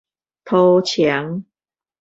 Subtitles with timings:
[0.45, 1.43] 塗戕